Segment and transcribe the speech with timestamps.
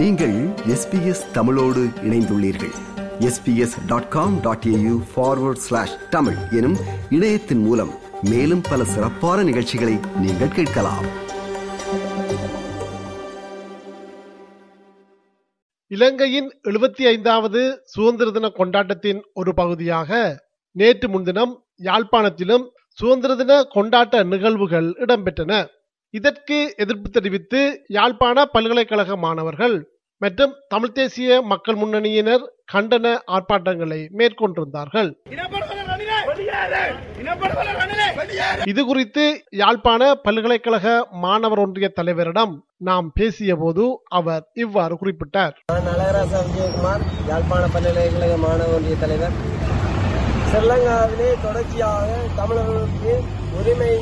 [0.00, 2.74] நீங்கள் எஸ்பிஎஸ் தமிழோடு இணைந்துள்ளீர்கள்.
[3.18, 6.76] SBS dot com dot AU forward slash Tamil எனும்
[7.10, 7.90] இணையத்தின் மூலம்
[8.22, 11.04] மேலும் பல சிறப்பான நிகழ்ச்சிகளை நீங்கள் கேட்கலாம்.
[15.86, 20.40] இலங்கையின் எழுபத்தி ஐந்தாவது சுதந்திர தின கொண்டாட்டத்தின் ஒரு பகுதியாக
[20.72, 25.66] நேற்று முன்தினம் யாழ்ப்பாணத்திலும் சுதந்திர தின கொண்டாட்ட நிகழ்வுகள் இடம்பெற்றன.
[26.18, 27.60] இதற்கு எதிர்ப்பு தெரிவித்து
[27.96, 29.76] யாழ்ப்பாண பல்கலைக்கழக மாணவர்கள்
[30.22, 32.42] மற்றும் தமிழ் தேசிய மக்கள் முன்னணியினர்
[32.72, 35.10] கண்டன ஆர்ப்பாட்டங்களை மேற்கொண்டிருந்தார்கள்.
[38.72, 39.24] இது குறித்து
[39.60, 40.86] யாழ்ப்பாண பல்கலைக்கழக
[41.24, 42.54] மாணவர் ஒன்றிய தலைவரிடம்
[42.88, 43.84] நாம் பேசிய போது
[44.18, 45.54] அவர் இவ்வாறு குறிப்பிட்டார்.
[45.68, 45.88] நான்
[46.48, 49.36] விஜயகுமார் யாழ்ப்பாண பல்கலைக்கழக மாணவர் ஒன்றிய தலைவர்.
[50.50, 53.12] ஸ்ரீலங்காவிலே தொடர்ச்சியாக தமிழர்களுக்கு
[53.60, 53.92] உரிமை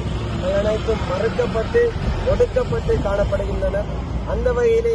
[0.58, 1.82] அனைத்தும் மறுக்கப்பட்டு
[2.32, 3.82] ஒடுக்கப்பட்டு காணப்படுகின்றன.
[4.32, 4.94] அந்த வகையிலே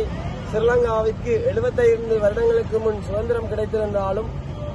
[0.49, 4.29] ஸ்ரீலங்காவிற்கு 75 வருடங்களுக்கு முன் சுதந்திரம் கிடைத்திருந்தாலும்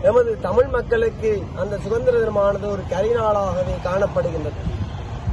[0.09, 1.31] எமது தமிழ் மக்களுக்கு
[1.63, 4.59] அந்த சுதந்திர தினமானது ஒரு கரிநாளாகவே காணப்படுகின்றது.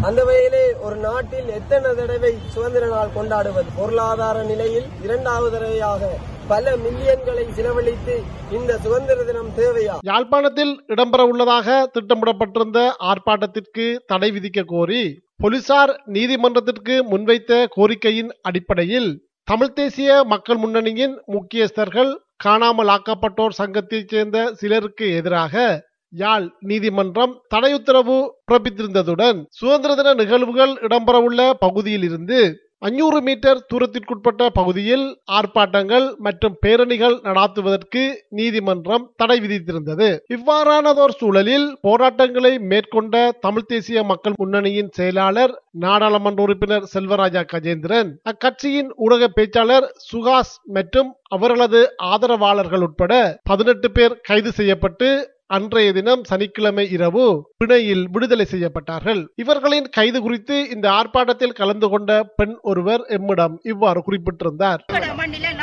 [0.08, 3.70] அந்த வகையிலே ஒரு நாட்டில் எத்தனை தடவை சுதந்திர நாள் கொண்டாடுவது?
[3.80, 6.10] பொருளாதார நிலையில் இரண்டாவது தடவையாக
[6.52, 8.16] பல மில்லியன்களை செலவழித்து
[8.58, 9.96] இந்த சுதந்திர தினம் தேவையா?
[10.10, 12.80] யாழ்ப்பாணத்தில் இடம்பெற உள்ளதாக திட்டமிடப்பட்டிருந்த
[13.12, 15.04] ஆர்ப்பாட்டத்திற்கு தடை விதிக்க கோரி
[15.40, 19.10] போலீசார் நீதிமன்றத்திற்கு முன்வைத்த கோரிக்கையின் அடிப்படையில்
[19.48, 25.66] தமிழ் தேசிய மக்கள் முன்னணியின் முக்கியஸ்தர்கள் காணாமல் ஆக்கப்பட்டோர் சங்கத்தைச் சேர்ந்த சிலருக்கு எதிராக
[26.14, 28.16] யாழ் நீதிமன்றம் தடை உத்தரவு
[28.48, 32.40] பிறப்பித்திருந்ததுடன் சுதந்திர தின நிகழ்வுகள் இடம்பெறவுள்ள பகுதியில் இருந்து
[32.82, 40.10] அஞ்சூறு மீட்டர் தூரத்திற்குட்பட்ட பகுதியில் ஆர்ப்பாட்டங்கள் மற்றும் பேரணிகள் நடாத்துவதற்கு நீதிமன்றம் தடை விதித்திருந்தது.
[40.28, 49.30] இவ்வாறானதோர் சூழலில் போராட்டங்களை மேற்கொண்ட தமிழ்த் தேசிய மக்கள் முன்னணியின் செயலாளர் நாடாளுமன்ற உறுப்பினர் செல்வராஜா கஜேந்திரன் அக்கட்சியின் ஊடக
[49.30, 53.14] பேச்சாளர் சுகாஸ் மற்றும் அவர்களது ஆதரவாளர்கள் உட்பட
[53.44, 55.10] பதினெட்டு பேர் கைது செய்யப்பட்டு
[55.54, 57.26] அன்றைய தினம் சனிக்கிழமை இரவு
[57.60, 59.20] பிணையில் விடுதலை செய்யப்பட்டார்கள்.
[59.42, 64.82] இவர்களின் கைது குறித்து இந்த ஆர்ப்பாட்டத்தில் கலந்து கொண்ட பெண் ஒருவர் எம்மிடம் இவ்வாறு குறிப்பிட்டிருந்தார்.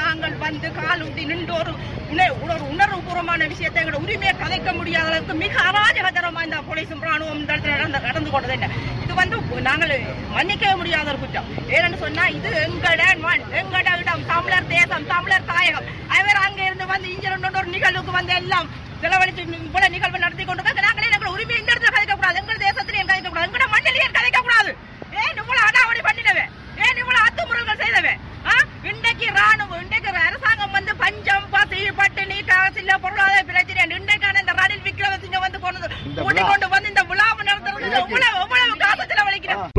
[0.00, 1.72] நாங்கள் வந்து காலூட்டி நின்று ஒரு
[2.72, 8.06] உணர்வுபூர்வமான விஷயத்தை எங்களோட உரிமையை கதைக்க முடியாத அளவுக்கு மிக அராஜகத்தரமா இந்த போலீஸும் ராணுவம் இந்த இடத்துல நடந்து
[8.09, 8.69] நடந்து கொண்டது என்ன?
[9.04, 9.37] இது வந்து
[9.69, 9.94] நாங்கள்
[10.37, 11.50] மன்னிக்கவே முடியாத ஒரு குற்றம்.
[11.76, 14.25] ஏன்னு சொன்னா இது எங்கட மண் எங்கட இடம்.
[14.32, 15.91] தமிழர் தேசம் தமிழர் தாயகம்.
[16.19, 17.28] அவர் அங்க இருந்து வந்து இங்க
[17.60, 18.69] ஒரு நிகழ்வுக்கு வந்து எல்லாம்
[19.02, 19.42] செலவழித்து
[19.74, 21.92] போல நிகழ்வு நடத்தி கொண்டு நாங்களே எங்கள் உரிமை இந்த இடத்துல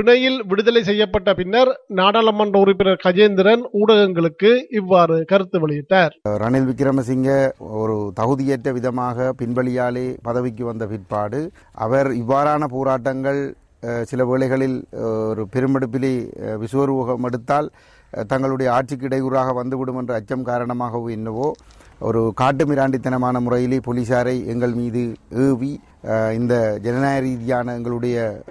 [0.03, 1.69] பிணையில் விடுதலை செய்யப்பட்ட பின்னர்
[1.99, 4.49] நாடாளுமன்ற உறுப்பினர் கஜேந்திரன் ஊடகங்களுக்கு
[4.79, 6.13] இவ்வாறு கருத்து வெளியிட்டார்.
[6.41, 7.29] ரணில் விக்ரமசிங்க
[7.81, 11.39] ஒரு தகுதியற்ற விதமாக பின்வழியாலே பதவிக்கு வந்த பிற்பாடு
[11.85, 13.39] அவர் இவ்வாறான போராட்டங்கள்
[14.11, 14.77] சில வேளைகளில்
[15.29, 16.13] ஒரு பெருமெடுப்பிலே
[16.63, 17.69] விசுவரூகம் எடுத்தால்
[18.33, 21.47] தங்களுடைய ஆட்சிக்கு இடையூறாக வந்துவிடும் என்ற அச்சம் காரணமாகவோ என்னவோ
[21.99, 25.79] ஒரு காட்டு மிராண்டித்தனமான முறையிலே போலீசாரை எங்கள் மீது ஏவி
[26.33, 28.43] இந்த ஜனநாயக ரீதியான எங்களுடைய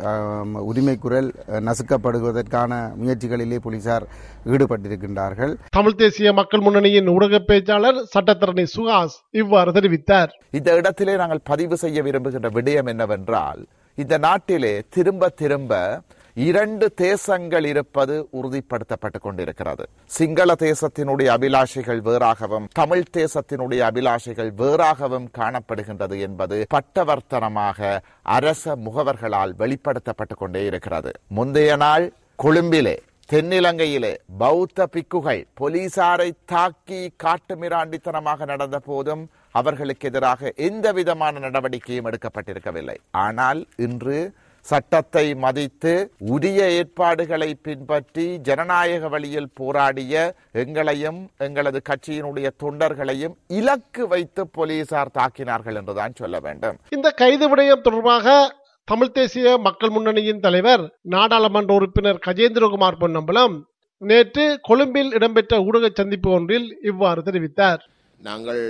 [0.52, 4.06] உரிமை குரல் நசுக்கப்படுவதற்கான முயற்சிகளிலே போலீசார்
[4.46, 5.54] ஈடுபட்டிருக்கின்றார்கள்.
[5.70, 10.28] தமிழ்த் தேசிய மக்கள் முன்னணியின் ஊடக பேச்சாளர் சட்டத்தரணி சுஹாஸ் இவ்வாறு தெரிவித்தார்.
[10.50, 16.00] இந்த இடத்திலே நாங்கள் பதிவு செய்ய விரும்புகின்ற விடயம் என்னவென்றால் இந்த நாட்டிலே திரும்ப திரும்ப
[16.34, 19.88] இரண்டு தேசங்கள் இருப்பது உறுதிப்படுத்தப்பட்டுக் கொண்டிருக்கிறது.
[20.06, 30.64] சிங்கள தேசத்தினுடைய அபிலாஷைகள் வேறாகவும் தமிழ் தேசத்தினுடைய அபிலாஷைகள் வேறாகவும் காணப்படுகின்றது என்பது பட்டவர்த்தனமாக அரச முகவர்களால் வெளிப்படுத்தப்பட்டுக் கொண்டே
[30.64, 31.12] இருக்கிறது.
[31.26, 32.12] முந்தைய நாள்
[32.42, 32.98] கொழும்பிலே
[33.32, 42.96] தென்னிலங்கையிலே பௌத்த பிக்குகள் போலீசாரை தாக்கி காட்டுமிராண்டித்தனமாக நடந்த போதும் அவர்களுக்கு எதிராக எந்த விதமான நடவடிக்கையும் எடுக்கப்பட்டிருக்கவில்லை.
[43.10, 44.34] ஆனால் இன்று
[44.70, 45.92] சட்டத்தை மதித்து
[46.34, 50.14] உரிய ஏற்பாடுகளை பின்பற்றி ஜனநாயக வழியில் போராடிய
[50.62, 56.76] எங்களையும் எங்களது கட்சியினுடைய தொண்டர்களையும் இலக்கு வைத்து போலீசார் தாக்கினார்கள் என்றுதான் சொல்ல வேண்டும்.
[56.96, 58.36] இந்த கைது விடயம் தொடர்பாக
[58.84, 63.56] தமிழ்த் தேசிய மக்கள் முன்னணியின் தலைவர் நாடாளுமன்ற உறுப்பினர் கஜேந்திரகுமார் பொன்னம்பலம்
[64.02, 67.82] நேற்று கொழும்பில் இடம்பெற்ற ஊடக சந்திப்பு ஒன்றில் இவ்வாறு தெரிவித்தார்.
[68.20, 68.62] நாங்கள்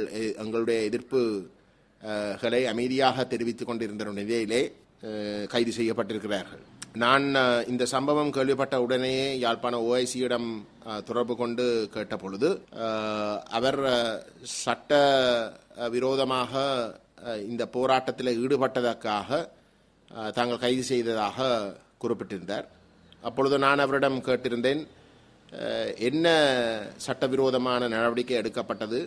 [0.43, 4.63] எங்களுடைய எதிர்ப்புகளை அமைதியாக தெரிவித்துக் கொண்டிருந்த நிலையிலே
[5.53, 6.63] கைது செய்யப்பட்டிருக்கிறார்கள்.
[7.03, 7.27] நான்
[7.73, 10.49] இந்த சம்பவம் கேள்விப்பட்ட உடனேயே யாழ்ப்பாண ஓஐசியிடம்
[11.09, 11.65] தொடர்பு கொண்டு
[11.95, 12.49] கேட்ட பொழுது
[13.59, 13.81] அவர்
[14.63, 14.93] சட்ட
[15.95, 16.63] விரோதமாக
[17.51, 19.41] இந்த போராட்டத்தில் ஈடுபட்டதற்காக
[20.39, 21.47] தாங்கள் கைது செய்ததாக
[22.05, 22.67] குறிப்பிட்டிருந்தார்.
[23.29, 24.83] அப்பொழுது நான் அவரிடம் கேட்டிருந்தேன்
[26.09, 26.27] என்ன
[26.97, 29.01] சட்டவிரோதமான நடவடிக்கை எடுக்கப்பட்டது?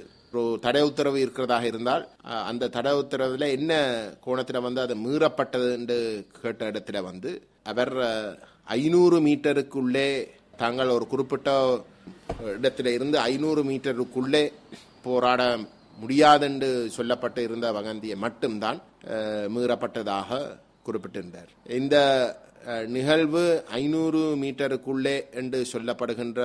[0.61, 3.73] தடை உத்தரவு இருக்கிறதாக இருந்தால் அந்த தடை உத்தரவில் என்ன
[4.21, 5.97] கோணத்தில் வந்து அது மீறப்பட்டது என்று
[6.41, 7.31] கேட்ட இடத்துல வந்து
[7.63, 7.93] அவர்
[8.63, 10.09] ஐநூறு மீட்டருக்குள்ளே
[10.57, 11.51] தாங்கள் ஒரு குறிப்பிட்ட
[12.59, 14.43] இடத்துல இருந்து ஐநூறு மீட்டருக்குள்ளே
[15.03, 15.41] போராட
[16.01, 18.81] முடியாதென்று சொல்லப்பட்டு இருந்த வகந்தியை மட்டும்தான்
[19.55, 20.39] மீறப்பட்டதாக
[20.83, 21.51] குறிப்பிட்டிருந்தார்.
[21.81, 21.95] இந்த
[22.95, 23.43] நிகழ்வு
[23.79, 26.41] ஐநூறு மீட்டருக்குள்ளே என்று சொல்லப்படுகின்ற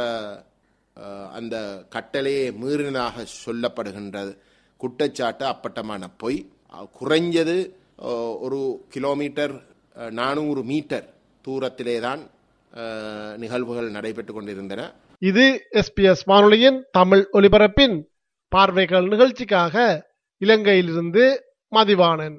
[1.38, 1.56] அந்த
[1.88, 4.32] கட்டளையை மீறினதாக சொல்லப்படுகின்றது.
[4.76, 6.38] குற்றச்சாட்டு அப்பட்டமான பொய்.
[7.00, 7.56] குறைஞ்சது
[8.46, 9.54] ஒரு கிலோமீட்டர்
[10.20, 11.06] நானூறு மீட்டர்
[11.44, 12.22] தூரத்திலே தான்
[13.36, 14.82] நிகழ்வுகள் நடைபெற்றுக் கொண்டிருந்தன.
[15.18, 15.44] இது
[15.80, 17.96] எஸ்பிஎஸ் வானொலியின் தமிழ் ஒலிபரப்பின்
[18.48, 19.74] பார்வைகள் நிகழ்ச்சிக்காக
[20.40, 21.24] இலங்கையிலிருந்து
[21.72, 22.38] மதிவானன்